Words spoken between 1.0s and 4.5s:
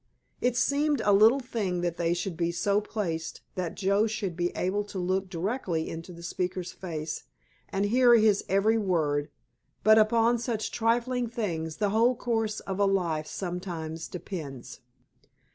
a little thing that they should be so placed that Joe should be